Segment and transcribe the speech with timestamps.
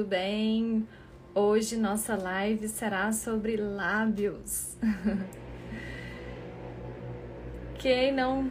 [0.00, 0.88] tudo bem?
[1.34, 4.78] Hoje nossa live será sobre lábios.
[7.78, 8.50] Quem não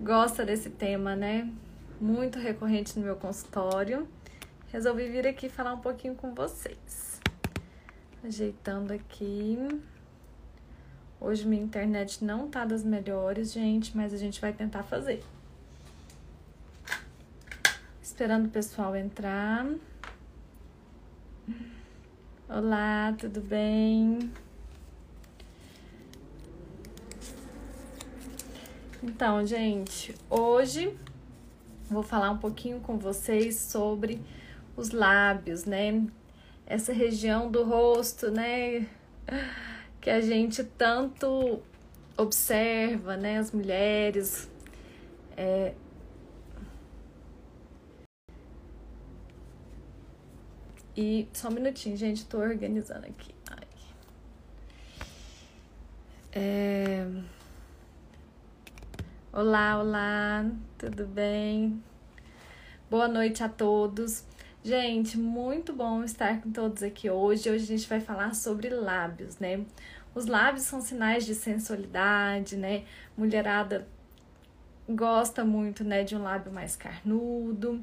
[0.00, 1.48] gosta desse tema, né?
[2.00, 4.08] Muito recorrente no meu consultório.
[4.72, 7.20] Resolvi vir aqui falar um pouquinho com vocês.
[8.24, 9.56] Ajeitando aqui.
[11.20, 15.22] Hoje minha internet não tá das melhores, gente, mas a gente vai tentar fazer.
[18.02, 19.64] Esperando o pessoal entrar.
[22.52, 24.28] Olá, tudo bem?
[29.00, 30.98] Então, gente, hoje
[31.88, 34.20] vou falar um pouquinho com vocês sobre
[34.76, 36.04] os lábios, né?
[36.66, 38.88] Essa região do rosto, né?
[40.00, 41.62] Que a gente tanto
[42.16, 43.38] observa, né?
[43.38, 44.50] As mulheres.
[45.36, 45.72] É...
[51.02, 53.34] E só um minutinho, gente, tô organizando aqui.
[53.50, 53.66] Ai.
[56.30, 57.06] É...
[59.32, 60.44] Olá, olá,
[60.76, 61.82] tudo bem?
[62.90, 64.26] Boa noite a todos.
[64.62, 67.48] Gente, muito bom estar com todos aqui hoje.
[67.48, 69.64] Hoje a gente vai falar sobre lábios, né?
[70.14, 72.84] Os lábios são sinais de sensualidade, né?
[73.16, 73.88] Mulherada
[74.86, 77.82] gosta muito, né, de um lábio mais carnudo.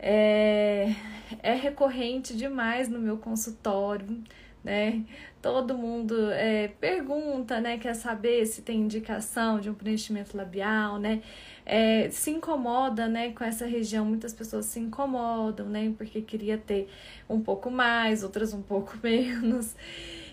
[0.00, 0.94] É,
[1.42, 4.24] é recorrente demais no meu consultório
[4.62, 5.04] né?
[5.40, 7.78] Todo mundo é, pergunta, né?
[7.78, 11.22] Quer saber se tem indicação de um preenchimento labial, né?
[11.64, 13.32] É, se incomoda, né?
[13.32, 15.92] Com essa região, muitas pessoas se incomodam, né?
[15.96, 16.88] Porque queria ter
[17.28, 19.74] um pouco mais, outras um pouco menos.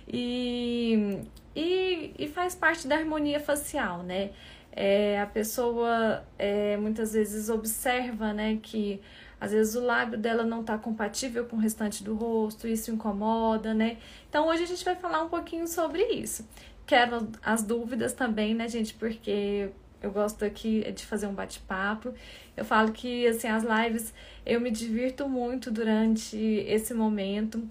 [0.07, 1.19] E,
[1.55, 4.31] e, e faz parte da harmonia facial, né?
[4.71, 8.59] É, a pessoa é, muitas vezes observa, né?
[8.61, 9.01] Que
[9.39, 13.73] às vezes o lábio dela não está compatível com o restante do rosto, isso incomoda,
[13.73, 13.97] né?
[14.29, 16.47] Então hoje a gente vai falar um pouquinho sobre isso.
[16.85, 18.93] Quero as dúvidas também, né, gente?
[18.93, 19.69] Porque
[20.01, 22.13] eu gosto aqui de fazer um bate-papo.
[22.55, 24.13] Eu falo que assim as lives
[24.45, 27.67] eu me divirto muito durante esse momento.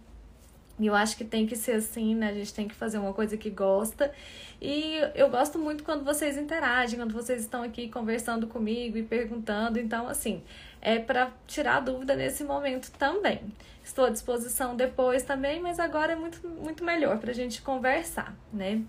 [0.79, 2.31] E eu acho que tem que ser assim, né?
[2.31, 4.13] A gente tem que fazer uma coisa que gosta.
[4.61, 9.79] E eu gosto muito quando vocês interagem, quando vocês estão aqui conversando comigo e perguntando.
[9.79, 10.43] Então, assim,
[10.83, 13.41] é para tirar dúvida nesse momento também.
[13.83, 18.35] Estou à disposição depois também, mas agora é muito, muito melhor para a gente conversar,
[18.53, 18.83] né?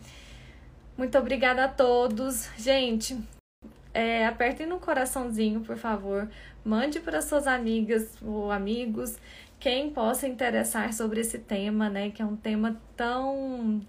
[0.98, 2.50] Muito obrigada a todos.
[2.58, 3.18] Gente,
[3.94, 6.28] é, apertem no coraçãozinho, por favor.
[6.66, 9.18] Mande para suas amigas ou amigos
[9.60, 12.12] quem possa interessar sobre esse tema, né?
[12.12, 13.82] Que é um tema tão.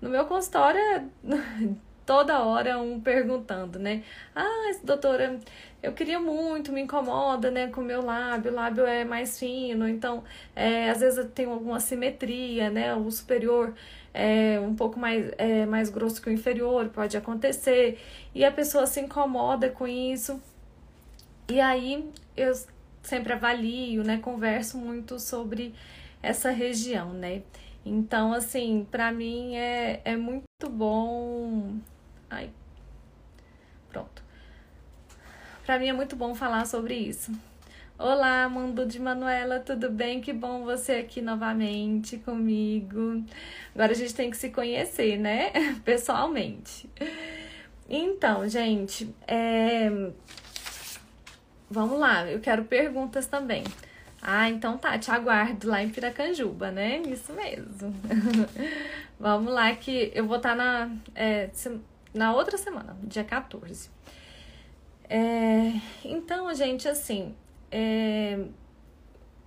[0.00, 1.10] No meu consultório,
[2.06, 4.04] toda hora um perguntando, né?
[4.34, 5.40] Ah, doutora,
[5.82, 9.88] eu queria muito, me incomoda, né, com o meu lábio, o lábio é mais fino,
[9.88, 10.22] então,
[10.54, 13.74] é, às vezes tem alguma simetria, né, o superior
[14.14, 18.00] é um pouco mais, é, mais grosso que o inferior, pode acontecer,
[18.34, 20.40] e a pessoa se incomoda com isso,
[21.48, 22.52] e aí eu
[23.06, 25.74] sempre avalio, né, converso muito sobre
[26.22, 27.42] essa região, né,
[27.84, 31.78] então, assim, para mim é, é muito bom
[32.28, 32.50] Ai.
[33.88, 34.22] Pronto.
[35.64, 37.32] Para mim é muito bom falar sobre isso.
[37.98, 40.20] Olá, mundo de Manuela, tudo bem?
[40.20, 43.24] Que bom você aqui novamente comigo.
[43.74, 45.50] Agora a gente tem que se conhecer, né?
[45.84, 46.90] Pessoalmente.
[47.88, 49.88] Então, gente, é...
[51.70, 53.64] vamos lá, eu quero perguntas também.
[54.22, 56.98] Ah, então tá, te aguardo lá em Piracanjuba, né?
[57.06, 57.94] Isso mesmo.
[59.20, 60.90] vamos lá, que eu vou estar tá na.
[61.14, 61.50] É,
[62.14, 63.90] na outra semana, dia 14.
[65.08, 65.72] É,
[66.04, 67.34] então, gente, assim,
[67.70, 68.40] é,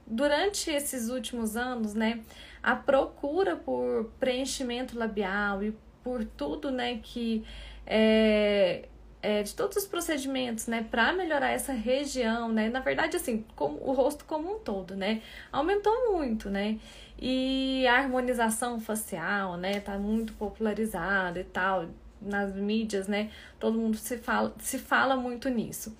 [0.06, 2.22] durante esses últimos anos, né,
[2.62, 7.44] a procura por preenchimento labial e por tudo, né, que
[7.86, 8.88] é,
[9.22, 13.78] é, de todos os procedimentos, né, para melhorar essa região, né, na verdade, assim, como,
[13.82, 15.22] o rosto como um todo, né,
[15.52, 16.80] aumentou muito, né,
[17.18, 21.88] e a harmonização facial, né, tá muito popularizada e tal,
[22.22, 23.30] nas mídias, né?
[23.60, 25.96] Todo mundo se fala, se fala muito nisso.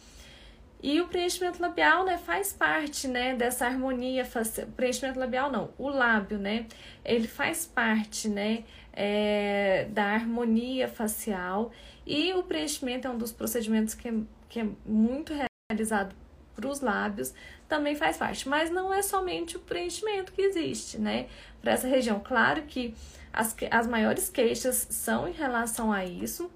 [0.82, 4.68] E o preenchimento labial, né, faz parte, né, dessa harmonia facial.
[4.78, 6.68] Preenchimento labial não, o lábio, né,
[7.04, 8.64] ele faz parte, né,
[8.94, 11.72] é, da harmonia facial.
[12.06, 14.14] E o preenchimento é um dos procedimentos que é,
[14.48, 15.34] que é muito
[15.70, 16.16] realizado
[16.56, 17.34] para os lábios,
[17.68, 18.48] também faz parte.
[18.50, 21.28] Mas não é somente o preenchimento que existe, né,
[21.62, 22.20] para essa região.
[22.20, 22.94] Claro que
[23.32, 26.52] as, as maiores queixas são em relação a isso,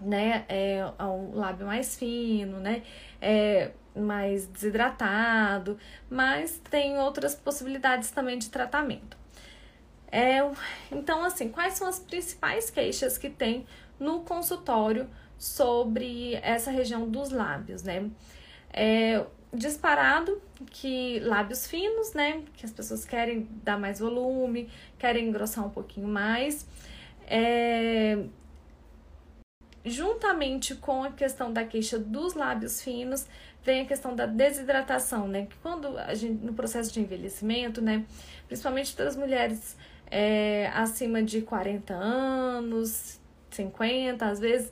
[0.00, 0.44] né?
[0.48, 2.82] É, ao lábio mais fino, né?
[3.20, 5.78] É, mais desidratado,
[6.08, 9.16] mas tem outras possibilidades também de tratamento.
[10.12, 10.40] É,
[10.90, 13.66] então, assim, quais são as principais queixas que tem
[13.98, 18.10] no consultório sobre essa região dos lábios, né?
[18.70, 19.24] É,
[19.54, 22.42] disparado que lábios finos, né?
[22.54, 24.68] Que as pessoas querem dar mais volume,
[24.98, 26.66] querem engrossar um pouquinho mais.
[27.26, 28.22] É,
[29.84, 33.26] juntamente com a questão da queixa dos lábios finos,
[33.64, 35.46] vem a questão da desidratação, né?
[35.46, 38.04] Que quando a gente, no processo de envelhecimento, né?
[38.46, 39.76] Principalmente das mulheres
[40.12, 43.18] é, acima de 40 anos,
[43.50, 44.70] 50, às vezes,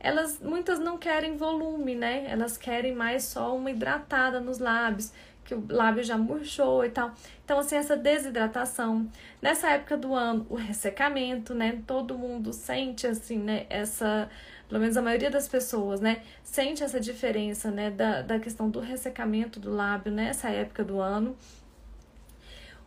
[0.00, 2.26] elas muitas não querem volume, né?
[2.28, 5.12] Elas querem mais só uma hidratada nos lábios,
[5.44, 7.12] que o lábio já murchou e tal.
[7.44, 9.08] Então, assim, essa desidratação.
[9.40, 11.80] Nessa época do ano, o ressecamento, né?
[11.86, 13.66] Todo mundo sente, assim, né?
[13.70, 14.28] Essa,
[14.68, 16.22] pelo menos a maioria das pessoas, né?
[16.42, 17.88] Sente essa diferença, né?
[17.88, 21.36] Da, da questão do ressecamento do lábio nessa época do ano.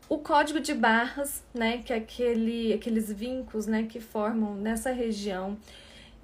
[0.08, 1.80] O código de barras, né?
[1.80, 3.84] Que é aquele, aqueles vincos, né?
[3.84, 5.58] Que formam nessa região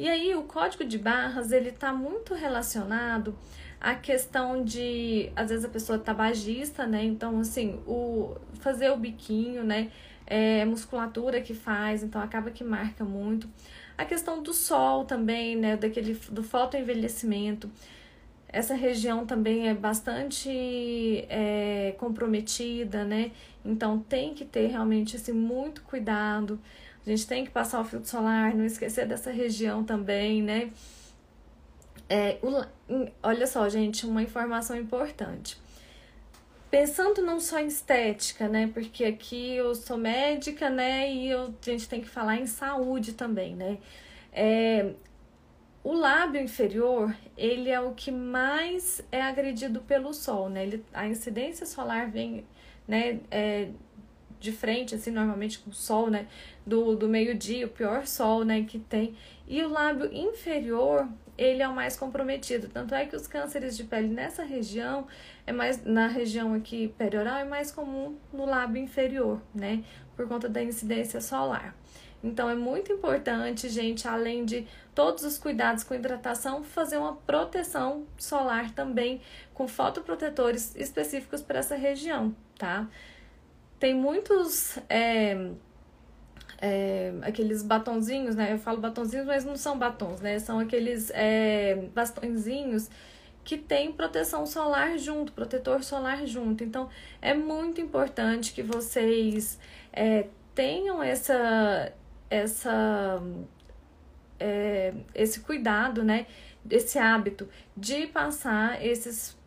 [0.02, 3.38] e aí o código de barras, ele tá muito relacionado
[3.80, 7.04] à questão de, às vezes a pessoa é tabagista, né?
[7.04, 9.92] Então, assim, o fazer o biquinho, né?
[10.26, 13.48] É musculatura que faz, então acaba que marca muito.
[13.96, 15.78] A questão do sol também, né?
[15.78, 17.70] Daquele, do fotoenvelhecimento.
[18.54, 20.50] Essa região também é bastante
[21.30, 23.32] é, comprometida, né?
[23.64, 26.60] Então tem que ter realmente esse muito cuidado.
[27.06, 30.72] A gente tem que passar o filtro solar, não esquecer dessa região também, né?
[32.10, 32.66] É, o,
[33.24, 35.58] olha só, gente, uma informação importante.
[36.70, 38.70] Pensando não só em estética, né?
[38.74, 41.10] Porque aqui eu sou médica, né?
[41.12, 43.78] E eu, a gente tem que falar em saúde também, né?
[44.34, 44.92] É,
[45.84, 50.64] o lábio inferior, ele é o que mais é agredido pelo sol, né?
[50.64, 52.46] Ele, a incidência solar vem,
[52.88, 53.20] né?
[53.32, 53.70] É,
[54.40, 56.28] de frente, assim, normalmente com o sol, né?
[56.66, 58.64] Do, do meio-dia, o pior sol, né?
[58.64, 59.16] Que tem.
[59.48, 61.08] E o lábio inferior,
[61.38, 62.68] ele é o mais comprometido.
[62.68, 65.08] Tanto é que os cânceres de pele nessa região,
[65.48, 69.84] é mais na região aqui perioral, é mais comum no lábio inferior, né?
[70.16, 71.76] Por conta da incidência solar.
[72.24, 78.06] Então é muito importante, gente, além de todos os cuidados com hidratação, fazer uma proteção
[78.18, 79.22] solar também
[79.54, 82.88] com fotoprotetores específicos para essa região, tá?
[83.82, 84.78] tem muitos.
[84.88, 85.50] É,
[86.64, 88.54] é, aqueles batonzinhos, né?
[88.54, 90.38] Eu falo batonzinhos, mas não são batons, né?
[90.38, 92.88] São aqueles é, bastõezinhos
[93.44, 96.64] que tem proteção solar junto, protetor solar junto.
[96.64, 96.88] Então,
[97.20, 99.60] é muito importante que vocês
[99.92, 101.92] é, tenham essa,
[102.30, 103.20] essa,
[104.42, 106.26] é, esse cuidado, né?
[106.70, 107.48] Esse hábito
[107.78, 109.38] de passar esses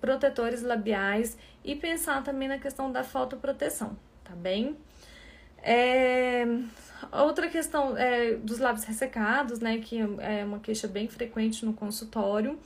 [0.00, 4.76] protetores labiais e pensar também na questão da fotoproteção, tá bem?
[5.62, 6.46] É,
[7.12, 12.58] outra questão é dos lábios ressecados, né, que é uma queixa bem frequente no consultório.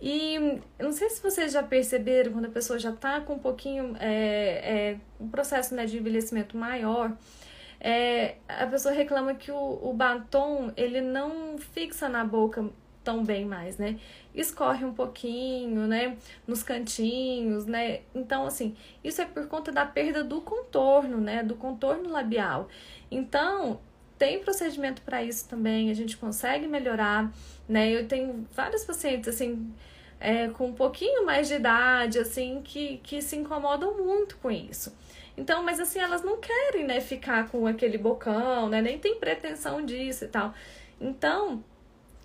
[0.00, 0.34] E
[0.78, 3.96] eu não sei se vocês já perceberam, quando a pessoa já tá com um pouquinho,
[3.98, 7.12] é, é, um processo né, de envelhecimento maior,
[7.80, 12.68] é, a pessoa reclama que o, o batom, ele não fixa na boca
[13.04, 13.98] tão bem mais, né?
[14.34, 16.16] Escorre um pouquinho, né?
[16.46, 18.00] Nos cantinhos, né?
[18.14, 21.42] Então, assim, isso é por conta da perda do contorno, né?
[21.42, 22.68] Do contorno labial.
[23.10, 23.80] Então,
[24.18, 27.32] tem procedimento para isso também, a gente consegue melhorar,
[27.68, 27.90] né?
[27.90, 29.72] Eu tenho vários pacientes, assim,
[30.20, 34.94] é, com um pouquinho mais de idade, assim, que, que se incomodam muito com isso.
[35.38, 38.82] Então, mas assim, elas não querem, né, ficar com aquele bocão, né?
[38.82, 40.52] Nem tem pretensão disso e tal.
[41.00, 41.62] Então,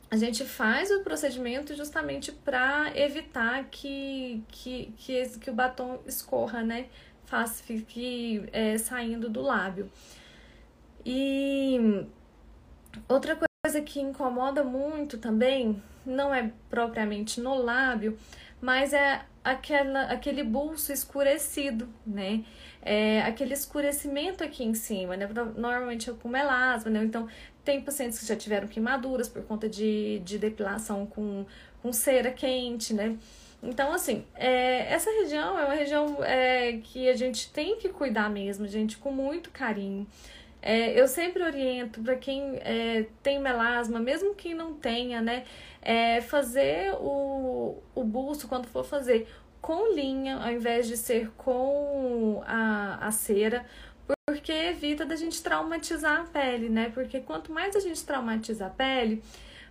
[0.09, 5.99] a gente faz o procedimento justamente para evitar que, que, que, esse, que o batom
[6.07, 6.87] escorra, né?
[7.25, 9.91] Faz, fique é, saindo do lábio.
[11.05, 12.05] E
[13.07, 18.17] outra coisa que incomoda muito também, não é propriamente no lábio,
[18.59, 22.43] mas é aquela, aquele bolso escurecido, né?
[22.85, 25.27] É, aquele escurecimento aqui em cima, né?
[25.55, 27.03] Normalmente é com melasma, né?
[27.03, 27.27] Então,
[27.63, 31.45] tem pacientes que já tiveram queimaduras por conta de, de depilação com,
[31.81, 33.17] com cera quente, né?
[33.61, 38.29] Então, assim, é, essa região é uma região é, que a gente tem que cuidar
[38.29, 40.05] mesmo, gente, com muito carinho.
[40.61, 45.43] É, eu sempre oriento para quem é, tem melasma, mesmo quem não tenha, né,
[45.81, 49.27] é, fazer o, o busto quando for fazer
[49.63, 53.65] com linha, ao invés de ser com a, a cera,
[54.27, 56.91] porque evita da gente traumatizar a pele, né?
[56.93, 59.23] Porque quanto mais a gente traumatiza a pele,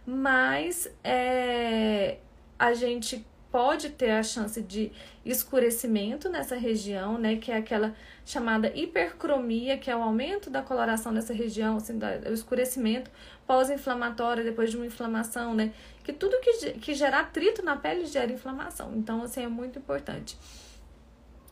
[0.06, 2.16] mais é,
[2.58, 3.22] a gente
[3.52, 4.90] pode ter a chance de
[5.24, 7.36] escurecimento nessa região, né?
[7.36, 7.94] Que é aquela
[8.24, 13.10] chamada hipercromia, que é o aumento da coloração nessa região, assim, o escurecimento
[13.46, 15.72] pós-inflamatório, depois de uma inflamação, né?
[16.02, 18.94] Que tudo que, que gerar atrito na pele gera inflamação.
[18.96, 20.38] Então, assim, é muito importante.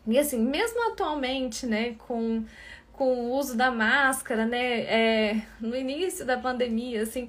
[0.06, 2.42] E assim, mesmo atualmente, né, com,
[2.92, 7.28] com o uso da máscara, né, é, no início da pandemia, assim,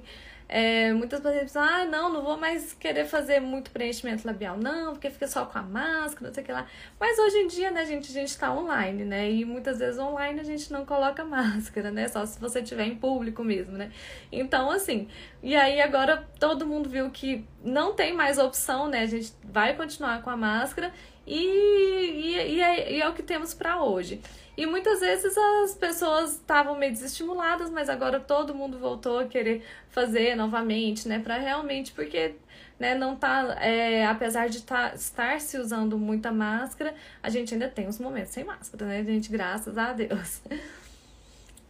[0.54, 5.08] é, muitas pessoas ah, não, não vou mais querer fazer muito preenchimento labial, não, porque
[5.08, 6.66] fica só com a máscara, não sei o que lá.
[7.00, 9.30] Mas hoje em dia, né, gente, a gente tá online, né?
[9.30, 12.06] E muitas vezes online a gente não coloca máscara, né?
[12.06, 13.90] Só se você tiver em público mesmo, né?
[14.30, 15.08] Então, assim,
[15.42, 19.00] e aí agora todo mundo viu que não tem mais opção, né?
[19.00, 20.92] A gente vai continuar com a máscara
[21.26, 24.20] e, e, e, é, e é o que temos para hoje.
[24.56, 29.64] E muitas vezes as pessoas estavam meio desestimuladas, mas agora todo mundo voltou a querer
[29.88, 31.18] fazer novamente, né?
[31.18, 32.34] Para realmente, porque
[32.78, 37.68] né, não tá, é, apesar de tá, estar se usando muita máscara, a gente ainda
[37.68, 39.30] tem uns momentos sem máscara, né, gente?
[39.30, 40.42] Graças a Deus.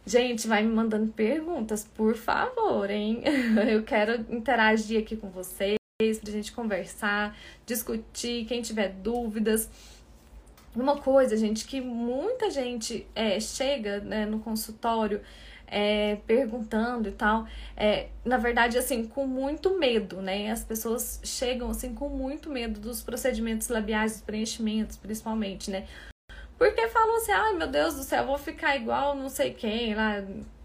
[0.05, 3.23] Gente, vai me mandando perguntas, por favor, hein?
[3.71, 5.77] Eu quero interagir aqui com vocês,
[6.19, 9.69] pra gente conversar, discutir, quem tiver dúvidas.
[10.75, 15.21] Uma coisa, gente, que muita gente é, chega né, no consultório
[15.67, 20.51] é, perguntando e tal, é, na verdade, assim, com muito medo, né?
[20.51, 25.87] As pessoas chegam, assim, com muito medo dos procedimentos labiais, dos preenchimentos, principalmente, né?
[26.59, 29.95] Porque falam assim, ai ah, meu Deus do céu, vou ficar igual não sei quem,
[29.95, 30.23] lá,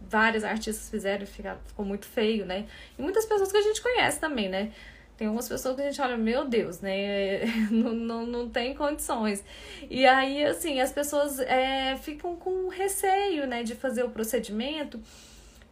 [0.09, 2.67] vários artistas fizeram e ficou muito feio, né?
[2.99, 4.73] E muitas pessoas que a gente conhece também, né?
[5.19, 7.45] Tem algumas pessoas que a gente olha, meu Deus, né?
[7.73, 9.43] não, não, não tem condições.
[9.91, 15.01] E aí, assim, as pessoas é, ficam com receio, né, de fazer o procedimento.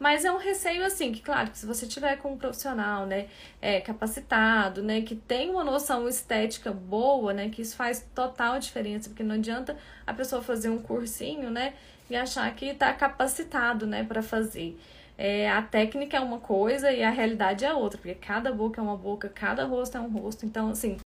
[0.01, 3.29] Mas é um receio assim, que claro, que se você tiver com um profissional, né,
[3.63, 9.09] é, capacitado, né, que tem uma noção estética boa, né, que isso faz total diferença,
[9.09, 11.73] porque não adianta a pessoa fazer um cursinho, né,
[12.11, 14.77] e achar que está capacitado, né, para fazer
[15.19, 18.85] é, a técnica é uma coisa e a realidade é outra, porque cada boca é
[18.85, 20.45] uma boca, cada rosto é um rosto.
[20.45, 20.99] Então, assim,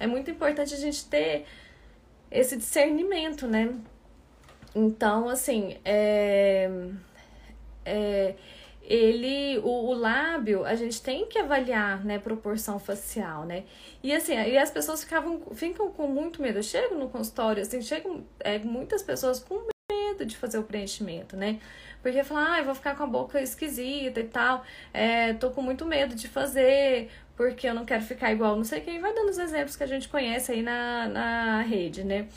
[0.00, 1.46] é muito importante a gente ter
[2.30, 3.74] esse discernimento, né?
[4.74, 6.68] Então, assim, é,
[7.84, 8.34] é,
[8.82, 13.64] ele, o, o, lábio, a gente tem que avaliar, né, proporção facial, né?
[14.02, 16.58] E assim, e as pessoas ficavam, ficam com muito medo.
[16.58, 21.36] Eu chego no consultório, assim, chegam é, muitas pessoas com medo de fazer o preenchimento,
[21.36, 21.60] né?
[22.06, 25.60] Porque falar, ah, eu vou ficar com a boca esquisita e tal, é, tô com
[25.60, 29.28] muito medo de fazer, porque eu não quero ficar igual, não sei quem, vai dando
[29.28, 32.28] os exemplos que a gente conhece aí na, na rede, né?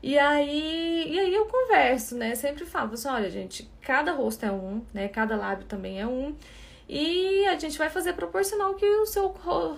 [0.00, 2.36] E aí, e aí eu converso, né?
[2.36, 5.08] Sempre falo assim, olha, gente, cada rosto é um, né?
[5.08, 6.36] Cada lábio também é um.
[6.88, 9.26] E a gente vai fazer proporcional que o seu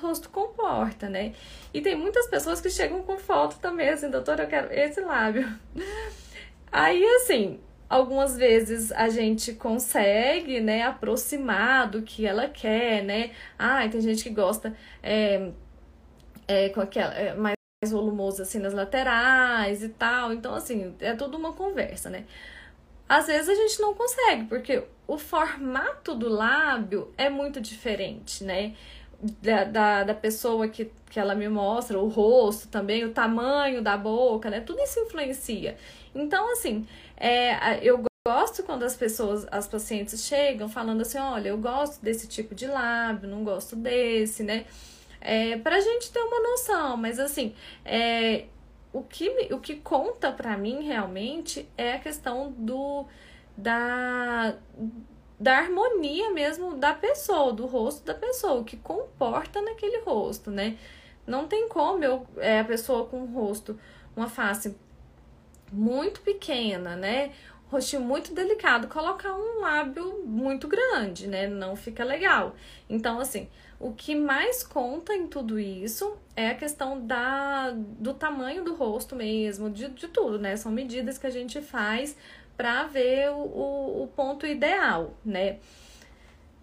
[0.03, 1.33] rosto comporta, né?
[1.73, 5.49] E tem muitas pessoas que chegam com foto também, assim, doutora, eu quero esse lábio.
[6.71, 7.59] Aí, assim,
[7.91, 13.33] algumas vezes a gente consegue, né, aproximar do que ela quer, né?
[13.59, 15.51] Ah, tem gente que gosta é,
[16.47, 17.57] é, com aquela, é, mais
[17.91, 20.33] volumoso assim nas laterais e tal.
[20.33, 22.25] Então, assim, é tudo uma conversa, né?
[23.09, 28.77] Às vezes a gente não consegue, porque o formato do lábio é muito diferente, né?
[29.43, 33.97] Da, da, da pessoa que, que ela me mostra, o rosto também, o tamanho da
[33.97, 34.61] boca, né?
[34.61, 35.77] Tudo isso influencia.
[36.15, 36.87] Então, assim,
[37.21, 42.27] é, eu gosto quando as pessoas, as pacientes chegam falando assim, olha, eu gosto desse
[42.27, 44.65] tipo de lábio, não gosto desse, né?
[45.21, 48.47] É, pra gente ter uma noção, mas assim, é,
[48.93, 53.07] o, que, o que conta para mim realmente é a questão do
[53.57, 54.57] da,
[55.39, 60.79] da harmonia mesmo da pessoa, do rosto da pessoa, o que comporta naquele rosto, né?
[61.27, 63.79] Não tem como eu, é, a pessoa com um rosto,
[64.17, 64.75] uma face
[65.73, 67.33] muito pequena, né?
[67.69, 71.47] Rostinho muito delicado, colocar um lábio muito grande, né?
[71.47, 72.57] Não fica legal.
[72.89, 73.49] Então, assim,
[73.79, 79.15] o que mais conta em tudo isso é a questão da, do tamanho do rosto
[79.15, 80.57] mesmo, de, de tudo, né?
[80.57, 82.17] São medidas que a gente faz
[82.57, 85.59] para ver o, o, o ponto ideal, né?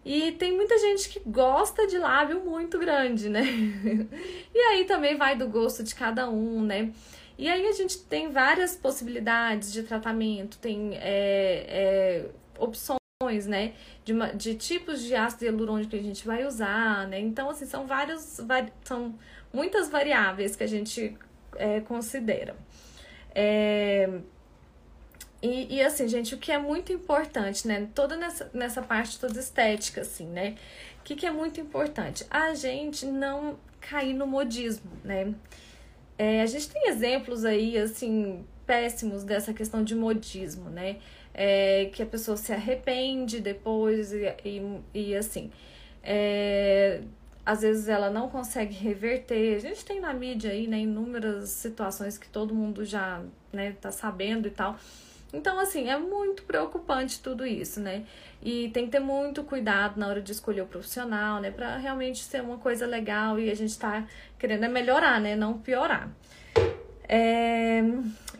[0.05, 3.43] E tem muita gente que gosta de lábio muito grande, né?
[4.53, 6.93] e aí também vai do gosto de cada um, né?
[7.37, 12.25] E aí a gente tem várias possibilidades de tratamento, tem é, é,
[12.57, 12.97] opções,
[13.45, 13.73] né,
[14.05, 17.19] de, de tipos de ácido hialurônico que a gente vai usar, né?
[17.19, 18.39] Então, assim, são vários,
[18.83, 19.17] são
[19.51, 21.17] muitas variáveis que a gente
[21.55, 22.55] é, considera.
[23.33, 24.21] É,
[25.41, 27.87] e, e, assim, gente, o que é muito importante, né?
[27.93, 30.55] Toda nessa, nessa parte toda estética, assim, né?
[30.99, 32.25] O que, que é muito importante?
[32.29, 35.33] A gente não cair no modismo, né?
[36.17, 40.97] É, a gente tem exemplos aí, assim, péssimos dessa questão de modismo, né?
[41.33, 45.51] É, que a pessoa se arrepende depois e, e, e assim.
[46.03, 47.01] É,
[47.45, 49.55] às vezes ela não consegue reverter.
[49.55, 53.21] A gente tem na mídia aí, né, inúmeras situações que todo mundo já,
[53.53, 54.77] né, tá sabendo e tal.
[55.33, 58.05] Então, assim, é muito preocupante tudo isso, né?
[58.41, 61.51] E tem que ter muito cuidado na hora de escolher o profissional, né?
[61.51, 64.05] Pra realmente ser uma coisa legal e a gente tá
[64.39, 65.35] querendo é melhorar, né?
[65.35, 66.09] Não piorar.
[67.07, 67.81] É...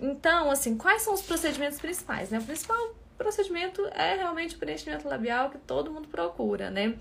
[0.01, 2.39] Então, assim, quais são os procedimentos principais, né?
[2.39, 2.77] O principal
[3.17, 6.95] procedimento é realmente o preenchimento labial que todo mundo procura, né?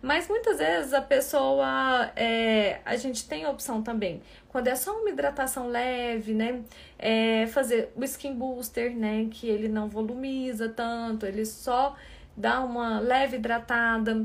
[0.00, 4.96] Mas muitas vezes a pessoa, é, a gente tem a opção também, quando é só
[4.96, 6.62] uma hidratação leve, né?
[6.98, 9.26] É fazer o skin booster, né?
[9.30, 11.96] Que ele não volumiza tanto, ele só
[12.36, 14.24] dá uma leve hidratada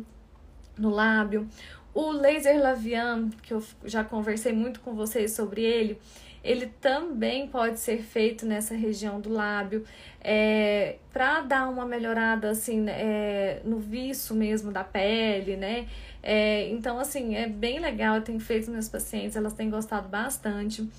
[0.77, 1.47] no lábio.
[1.93, 5.99] O laser labian, que eu já conversei muito com vocês sobre ele,
[6.43, 9.85] ele também pode ser feito nessa região do lábio
[10.21, 15.87] é, para dar uma melhorada assim né, é, no viço mesmo da pele, né?
[16.21, 20.89] É, então, assim, é bem legal, eu tenho feito meus pacientes, elas têm gostado bastante.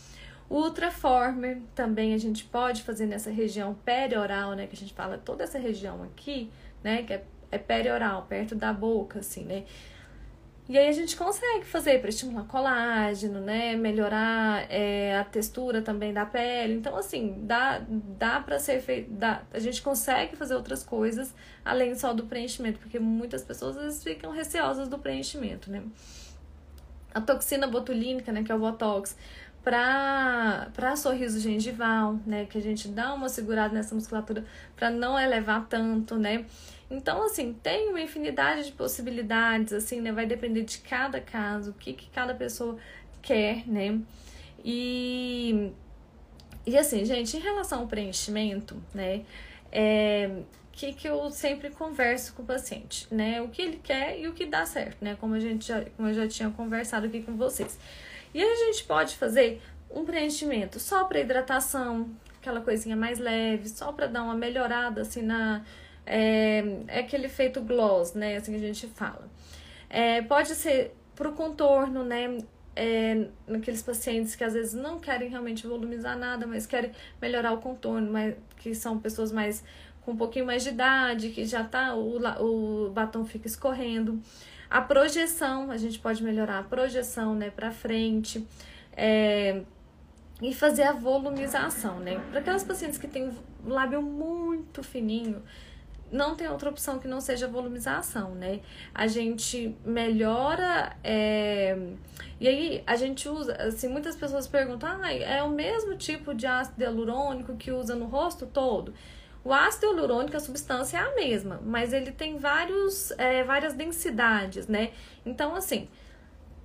[0.48, 4.66] O Ultraformer também a gente pode fazer nessa região perioral, né?
[4.66, 6.50] Que a gente fala toda essa região aqui,
[6.82, 7.02] né?
[7.02, 9.64] Que é, é perioral, perto da boca, assim, né?
[10.66, 13.76] E aí a gente consegue fazer para estimular colágeno, né?
[13.76, 16.74] Melhorar é, a textura também da pele.
[16.74, 19.12] Então, assim, dá, dá para ser feito.
[19.52, 24.02] A gente consegue fazer outras coisas além só do preenchimento, porque muitas pessoas às vezes
[24.02, 25.82] ficam receosas do preenchimento, né?
[27.12, 29.16] A toxina botulínica, né, que é o Botox,
[29.62, 34.44] para sorriso gengival, né, que a gente dá uma segurada nessa musculatura
[34.76, 36.44] para não elevar tanto, né?
[36.96, 40.12] Então, assim, tem uma infinidade de possibilidades, assim, né?
[40.12, 42.78] Vai depender de cada caso, o que, que cada pessoa
[43.20, 44.00] quer, né?
[44.64, 45.72] E,
[46.66, 49.24] e assim, gente, em relação ao preenchimento, né?
[49.72, 50.30] É,
[50.72, 53.40] que, que eu sempre converso com o paciente, né?
[53.42, 55.16] O que ele quer e o que dá certo, né?
[55.20, 57.78] Como a gente já, como eu já tinha conversado aqui com vocês.
[58.32, 63.92] E a gente pode fazer um preenchimento só para hidratação, aquela coisinha mais leve, só
[63.92, 65.64] para dar uma melhorada assim na
[66.06, 68.36] é, é aquele efeito gloss, né?
[68.36, 69.28] Assim que a gente fala.
[69.88, 72.38] É, pode ser pro contorno, né?
[72.76, 76.90] É, naqueles pacientes que às vezes não querem realmente volumizar nada, mas querem
[77.22, 79.62] melhorar o contorno, mas que são pessoas mais
[80.00, 84.20] com um pouquinho mais de idade, que já tá o, o batom fica escorrendo.
[84.68, 88.44] A projeção, a gente pode melhorar a projeção, né, para frente.
[88.96, 89.62] É,
[90.42, 92.20] e fazer a volumização, né?
[92.30, 93.30] Para aquelas pacientes que têm
[93.64, 95.42] o lábio muito fininho,
[96.14, 98.60] não tem outra opção que não seja volumização, né?
[98.94, 100.96] A gente melhora.
[101.02, 101.76] É...
[102.40, 106.46] E aí a gente usa, assim, muitas pessoas perguntam: ah, é o mesmo tipo de
[106.46, 108.94] ácido hialurônico que usa no rosto todo?
[109.42, 114.68] O ácido hialurônico, a substância é a mesma, mas ele tem vários, é, várias densidades,
[114.68, 114.92] né?
[115.26, 115.88] Então, assim,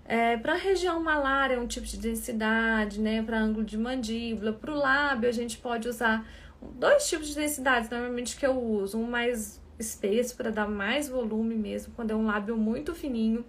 [0.06, 3.24] é, para a região malar é um tipo de densidade, né?
[3.24, 6.24] Para ângulo de mandíbula, para o lábio a gente pode usar
[6.62, 11.56] dois tipos de densidades normalmente que eu uso, um mais espesso para dar mais volume
[11.56, 13.46] mesmo, quando é um lábio muito fininho,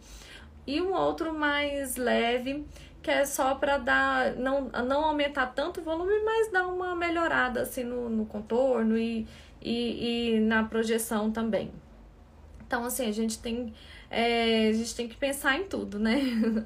[0.66, 2.64] e um outro mais leve,
[3.02, 7.62] que é só para dar não, não aumentar tanto o volume, mas dar uma melhorada
[7.62, 9.26] assim no, no contorno e,
[9.60, 11.72] e, e na projeção também.
[12.70, 13.74] Então, assim, a gente tem
[14.08, 16.20] é, a gente tem que pensar em tudo, né?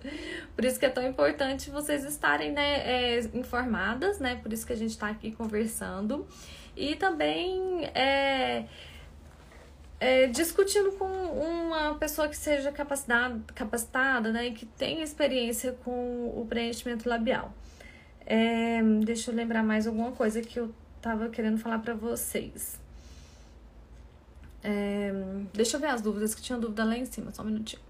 [0.54, 4.36] Por isso que é tão importante vocês estarem né, é, informadas, né?
[4.36, 6.26] Por isso que a gente está aqui conversando.
[6.76, 8.66] E também é,
[9.98, 14.48] é, discutindo com uma pessoa que seja capacitada, capacitada né?
[14.48, 17.54] E que tenha experiência com o preenchimento labial.
[18.26, 22.83] É, deixa eu lembrar mais alguma coisa que eu tava querendo falar para vocês.
[24.66, 25.12] É,
[25.52, 27.82] deixa eu ver as dúvidas, que tinha dúvida lá em cima, só um minutinho.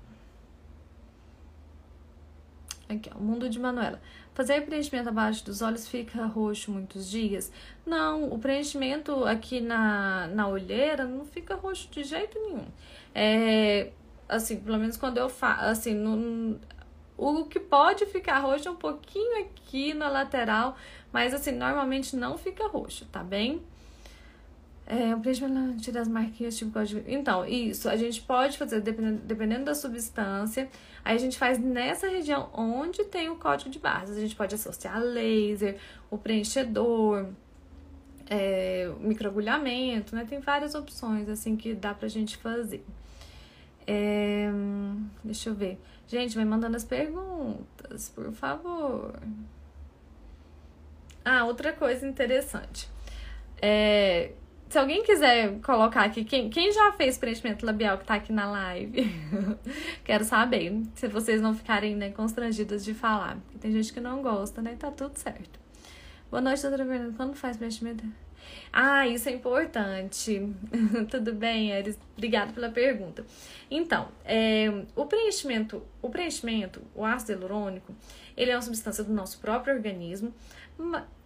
[2.89, 4.01] Aqui, ó, o mundo de Manuela.
[4.35, 7.53] Fazer preenchimento abaixo dos olhos fica roxo muitos dias?
[7.87, 12.67] Não, o preenchimento aqui na, na olheira não fica roxo de jeito nenhum.
[13.15, 13.93] É,
[14.29, 16.59] assim, pelo menos quando eu faço, assim, no,
[17.17, 20.77] o que pode ficar roxo é um pouquinho aqui na lateral,
[21.13, 23.63] mas assim, normalmente não fica roxo, tá bem?
[24.87, 26.79] É, o preenchimento tira as marquinhas, tipo.
[27.07, 30.69] Então, isso, a gente pode fazer, dependendo, dependendo da substância,
[31.03, 34.11] aí a gente faz nessa região onde tem o código de barras.
[34.11, 35.79] A gente pode associar laser,
[36.11, 37.29] o preenchedor,
[38.29, 40.27] é, microagulhamento, né?
[40.29, 42.85] Tem várias opções, assim, que dá pra gente fazer.
[43.87, 44.51] É,
[45.23, 45.81] deixa eu ver.
[46.07, 49.19] Gente, vai mandando as perguntas, por favor.
[51.25, 52.89] Ah, outra coisa interessante.
[53.63, 54.33] É,
[54.75, 58.51] se alguém quiser colocar aqui, quem, quem já fez preenchimento labial que tá aqui na
[58.51, 59.09] live?
[60.03, 60.83] Quero saber.
[60.97, 63.37] Se vocês não ficarem né, constrangidas de falar.
[63.37, 64.75] Porque tem gente que não gosta, né?
[64.77, 65.61] Tá tudo certo.
[66.29, 67.15] Boa noite, doutora Fernanda.
[67.17, 68.03] Quando faz preenchimento?
[68.73, 70.49] Ah, isso é importante.
[71.11, 71.99] Tudo bem, Eris?
[72.17, 73.25] Obrigada pela pergunta.
[73.71, 77.95] Então, é, o preenchimento, o preenchimento, o ácido hialurônico,
[78.37, 80.35] ele é uma substância do nosso próprio organismo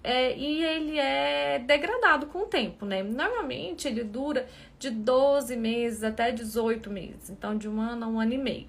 [0.03, 3.03] é, e ele é degradado com o tempo, né?
[3.03, 4.47] Normalmente ele dura
[4.79, 8.67] de 12 meses até 18 meses, então de um ano a um ano e meio.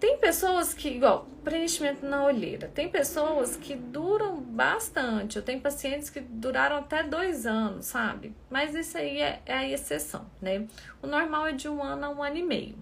[0.00, 5.36] Tem pessoas que, igual, preenchimento na olheira, tem pessoas que duram bastante.
[5.36, 8.32] Eu tenho pacientes que duraram até dois anos, sabe?
[8.48, 10.68] Mas isso aí é, é a exceção, né?
[11.02, 12.76] O normal é de um ano a um ano e meio.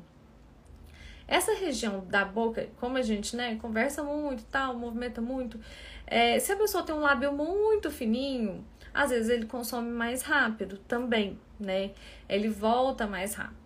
[1.27, 5.59] Essa região da boca, como a gente, né, conversa muito tal, movimenta muito,
[6.07, 10.79] é, se a pessoa tem um lábio muito fininho, às vezes ele consome mais rápido
[10.87, 11.91] também, né?
[12.29, 13.66] Ele volta mais rápido.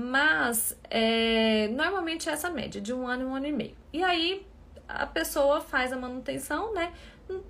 [0.00, 3.76] Mas é, normalmente é essa média, de um ano um ano e meio.
[3.92, 4.46] E aí
[4.86, 6.92] a pessoa faz a manutenção, né?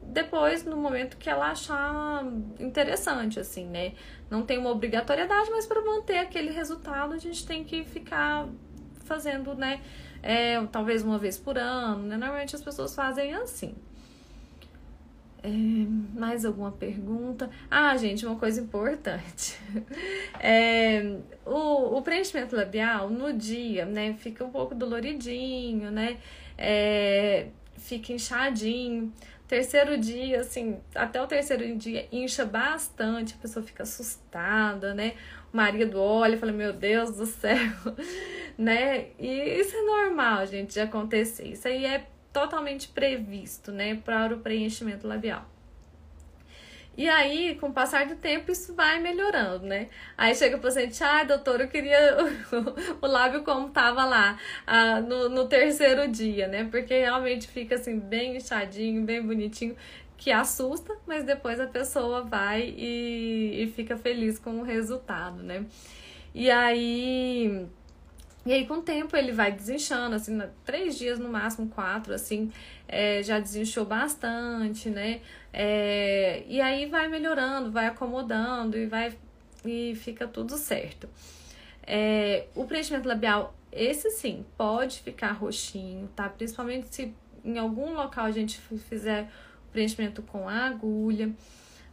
[0.03, 2.25] Depois, no momento que ela achar
[2.59, 3.93] interessante, assim, né?
[4.31, 8.49] Não tem uma obrigatoriedade, mas para manter aquele resultado, a gente tem que ficar
[9.05, 9.83] fazendo, né?
[10.23, 12.17] É, talvez uma vez por ano, né?
[12.17, 13.77] Normalmente as pessoas fazem assim.
[15.42, 15.48] É,
[16.18, 17.48] mais alguma pergunta?
[17.70, 19.59] Ah, gente, uma coisa importante.
[20.40, 26.18] É, o, o preenchimento labial no dia, né, fica um pouco doloridinho, né?
[26.57, 29.12] É, fica inchadinho.
[29.48, 35.14] Terceiro dia, assim, até o terceiro dia incha bastante, a pessoa fica assustada, né?
[35.53, 37.57] O marido olha e fala: Meu Deus do céu,
[38.59, 39.07] né?
[39.18, 41.48] E isso é normal, gente, de acontecer.
[41.48, 45.47] Isso aí é totalmente previsto, né, para o preenchimento labial.
[46.99, 49.87] E aí, com o passar do tempo, isso vai melhorando, né?
[50.17, 51.97] Aí chega o paciente, ah, doutor, eu queria
[53.01, 54.37] o, lábio como tava lá
[54.67, 56.64] ah, no, no terceiro dia, né?
[56.69, 59.77] Porque realmente fica assim, bem inchadinho, bem bonitinho,
[60.17, 65.64] que assusta, mas depois a pessoa vai e, e fica feliz com o resultado, né?
[66.35, 67.69] E aí
[68.49, 72.51] e aí, com o tempo, ele vai desinchando, assim, três dias, no máximo quatro, assim,
[72.89, 75.21] é, já desinchou bastante, né?
[75.53, 79.15] É, e aí vai melhorando, vai acomodando e vai
[79.67, 81.07] e fica tudo certo.
[81.87, 86.27] É, o preenchimento labial, esse sim, pode ficar roxinho, tá?
[86.27, 88.59] Principalmente se em algum local a gente
[88.89, 89.31] fizer
[89.71, 91.31] preenchimento com a agulha.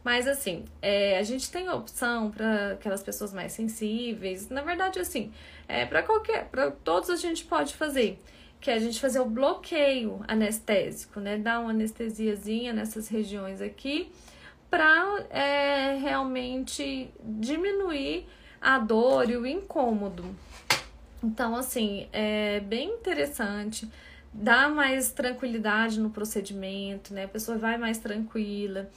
[0.06, 4.48] Mas assim, é, a gente tem opção para aquelas pessoas mais sensíveis.
[4.48, 5.32] Na verdade, assim,
[5.66, 8.16] é para qualquer, para todos a gente pode fazer,
[8.60, 11.36] que é a gente fazer o bloqueio anestésico, né?
[11.36, 14.12] Dar uma anestesiazinha nessas regiões aqui
[14.70, 18.28] para é, realmente diminuir
[18.60, 20.24] a dor e o incômodo.
[21.20, 23.90] Então, assim, é bem interessante,
[24.32, 27.24] dá mais tranquilidade no procedimento, né?
[27.24, 28.88] A pessoa vai mais tranquila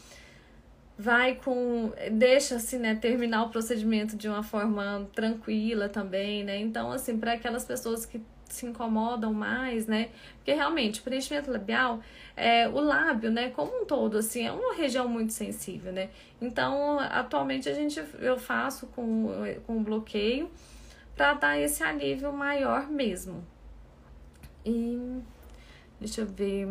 [1.02, 6.60] vai com deixa assim né terminar o procedimento de uma forma tranquila também né?
[6.60, 10.10] Então assim para aquelas pessoas que se incomodam mais né?
[10.36, 12.02] Porque realmente preenchimento labial
[12.36, 16.10] é o lábio né como um todo assim é uma região muito sensível né?
[16.42, 19.32] Então atualmente a gente eu faço com
[19.66, 20.52] com bloqueio
[21.16, 23.42] para dar esse alívio maior mesmo.
[24.66, 25.22] E
[26.00, 26.68] deixa eu ver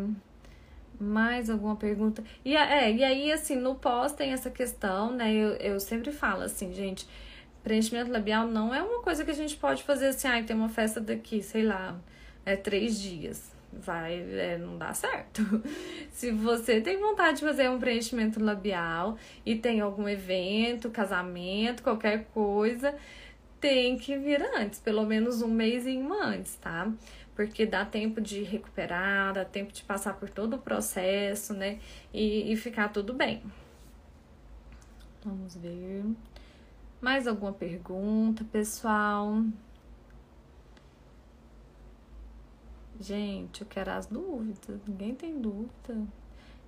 [0.99, 2.23] mais alguma pergunta?
[2.43, 5.33] E, é, e aí, assim, no pós tem essa questão, né?
[5.33, 7.07] Eu, eu sempre falo assim, gente,
[7.63, 10.55] preenchimento labial não é uma coisa que a gente pode fazer assim, ai, ah, tem
[10.55, 11.99] uma festa daqui, sei lá,
[12.45, 13.51] é três dias.
[13.71, 15.41] Vai, é, não dá certo.
[16.11, 22.25] Se você tem vontade de fazer um preenchimento labial e tem algum evento, casamento, qualquer
[22.33, 22.95] coisa,
[23.59, 26.91] tem que vir antes, pelo menos um mês antes, tá?
[27.39, 31.79] Porque dá tempo de recuperar, dá tempo de passar por todo o processo, né?
[32.13, 33.41] E, e ficar tudo bem.
[35.23, 36.03] Vamos ver.
[36.99, 39.41] Mais alguma pergunta, pessoal?
[42.99, 44.81] Gente, eu quero as dúvidas.
[44.85, 45.95] Ninguém tem dúvida.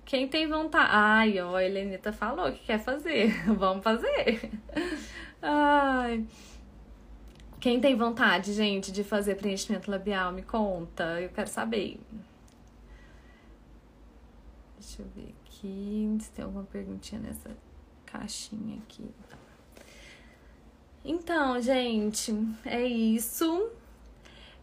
[0.06, 0.88] Quem tem vontade.
[0.90, 3.44] Ai, ó, a Helenita falou que quer fazer.
[3.58, 4.50] Vamos fazer.
[5.42, 6.26] Ai.
[7.62, 11.20] Quem tem vontade, gente, de fazer preenchimento labial, me conta.
[11.20, 12.00] Eu quero saber.
[14.76, 17.56] Deixa eu ver aqui se tem alguma perguntinha nessa
[18.04, 19.08] caixinha aqui.
[21.04, 23.70] Então, gente, é isso.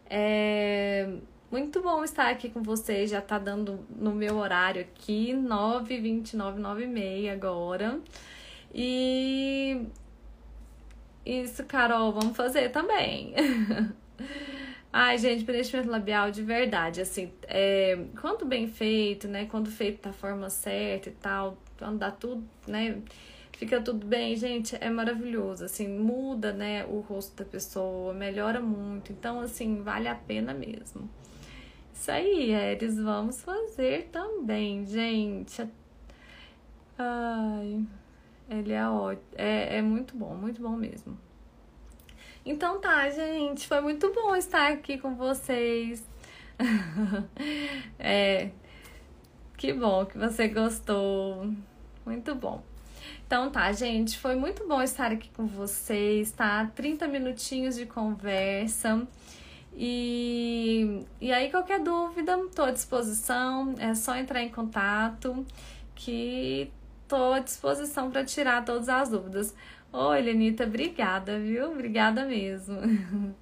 [0.09, 1.09] É
[1.49, 3.09] muito bom estar aqui com vocês.
[3.09, 8.01] Já tá dando no meu horário aqui, 9 29 9 e meia agora.
[8.75, 9.88] E
[11.29, 13.33] isso, Carol, vamos fazer também.
[14.91, 20.11] Ai, gente, preenchimento labial de verdade, assim, é, quando bem feito, né, quando feito da
[20.11, 22.99] forma certa e tal, quando dá tudo, né,
[23.53, 29.11] fica tudo bem, gente, é maravilhoso, assim, muda, né, o rosto da pessoa, melhora muito,
[29.11, 31.07] então, assim, vale a pena mesmo.
[31.93, 35.69] Isso aí, Eris, vamos fazer também, gente.
[36.97, 37.85] Ai,
[38.49, 41.17] ele é ótimo, é, é muito bom, muito bom mesmo.
[42.45, 46.03] Então tá, gente, foi muito bom estar aqui com vocês.
[47.99, 48.49] é,
[49.55, 51.53] que bom que você gostou.
[52.05, 52.63] Muito bom.
[53.27, 56.65] Então tá, gente, foi muito bom estar aqui com vocês, tá?
[56.73, 59.07] 30 minutinhos de conversa.
[59.75, 65.45] E, e aí, qualquer dúvida, tô à disposição, é só entrar em contato
[65.93, 66.71] que
[67.10, 69.56] tô à disposição para tirar todas as dúvidas.
[69.91, 71.72] Oi, Lenita, obrigada, viu?
[71.72, 72.78] Obrigada mesmo.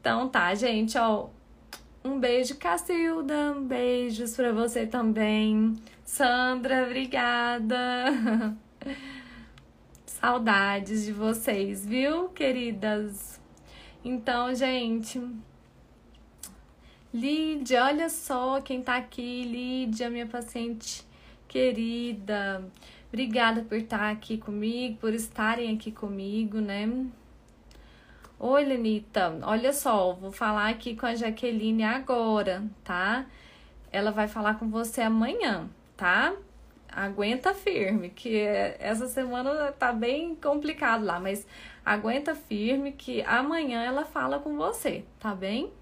[0.00, 1.28] Então tá, gente, ó.
[2.04, 3.52] Um beijo, Cacilda.
[3.60, 5.76] Beijos pra você também.
[6.04, 7.76] Sandra, obrigada.
[10.06, 13.40] Saudades de vocês, viu, queridas?
[14.04, 15.20] Então, gente.
[17.12, 19.42] Lídia, olha só quem tá aqui.
[19.42, 21.07] Lídia, minha paciente
[21.48, 22.62] querida.
[23.08, 26.86] Obrigada por estar aqui comigo, por estarem aqui comigo, né?
[28.38, 29.36] Oi, Lenita.
[29.42, 33.26] Olha só, vou falar aqui com a Jaqueline agora, tá?
[33.90, 36.34] Ela vai falar com você amanhã, tá?
[36.88, 38.38] Aguenta firme, que
[38.78, 41.46] essa semana tá bem complicado lá, mas
[41.84, 45.72] aguenta firme que amanhã ela fala com você, tá bem?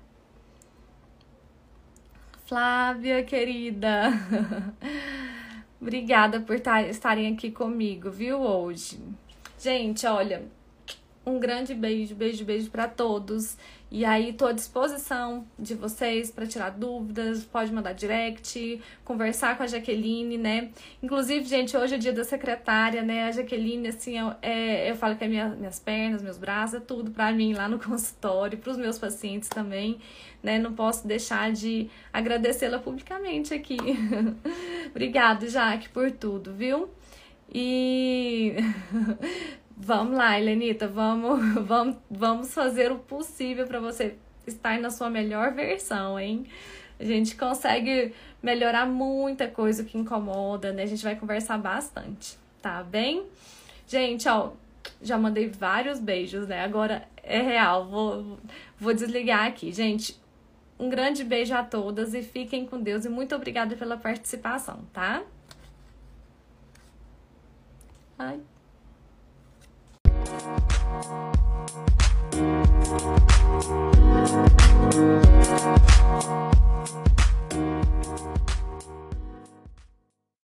[2.46, 4.12] Flávia, querida.
[5.80, 8.98] Obrigada por estarem aqui comigo, viu, hoje.
[9.58, 10.42] Gente, olha,
[11.24, 13.56] um grande beijo, beijo, beijo para todos.
[13.88, 19.62] E aí, tô à disposição de vocês para tirar dúvidas, pode mandar direct, conversar com
[19.62, 20.70] a Jaqueline, né?
[21.00, 23.28] Inclusive, gente, hoje é dia da secretária, né?
[23.28, 26.80] A Jaqueline, assim, eu, é, eu falo que é minha, minhas pernas, meus braços, é
[26.80, 30.00] tudo para mim lá no consultório, para os meus pacientes também,
[30.42, 30.58] né?
[30.58, 33.78] Não posso deixar de agradecê-la publicamente aqui.
[34.90, 36.90] Obrigada, Jaque, por tudo, viu?
[37.54, 38.56] E
[39.76, 45.52] Vamos lá, Helenita, vamos, vamos, vamos fazer o possível para você estar na sua melhor
[45.52, 46.46] versão, hein?
[46.98, 50.84] A gente consegue melhorar muita coisa que incomoda, né?
[50.84, 53.26] A gente vai conversar bastante, tá bem?
[53.86, 54.52] Gente, ó,
[55.02, 56.64] já mandei vários beijos, né?
[56.64, 58.38] Agora é real, vou,
[58.80, 59.72] vou desligar aqui.
[59.72, 60.18] Gente,
[60.78, 65.22] um grande beijo a todas e fiquem com Deus e muito obrigada pela participação, tá?
[68.18, 68.40] Ai.
[70.38, 70.76] Thank